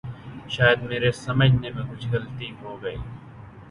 [0.49, 2.97] شاید میرے سمجھنے میں کچھ غلطی ہو گئی۔